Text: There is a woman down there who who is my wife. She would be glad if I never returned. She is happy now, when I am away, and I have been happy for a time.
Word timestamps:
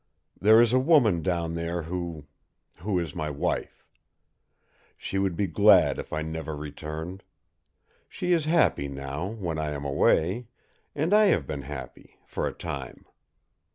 There 0.41 0.59
is 0.59 0.73
a 0.73 0.79
woman 0.79 1.21
down 1.21 1.53
there 1.53 1.83
who 1.83 2.25
who 2.79 2.97
is 2.97 3.13
my 3.13 3.29
wife. 3.29 3.85
She 4.97 5.19
would 5.19 5.35
be 5.35 5.45
glad 5.45 5.99
if 5.99 6.11
I 6.11 6.23
never 6.23 6.55
returned. 6.57 7.21
She 8.09 8.33
is 8.33 8.45
happy 8.45 8.87
now, 8.87 9.27
when 9.27 9.59
I 9.59 9.73
am 9.73 9.85
away, 9.85 10.47
and 10.95 11.13
I 11.13 11.25
have 11.25 11.45
been 11.45 11.61
happy 11.61 12.17
for 12.25 12.47
a 12.47 12.51
time. 12.51 13.05